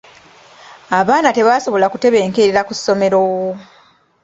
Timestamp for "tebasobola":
1.37-1.85